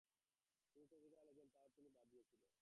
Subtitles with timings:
[0.67, 2.49] তিনি কবিতা লিখতেন, তাও তিনি বাদ দিয়েছিলেন।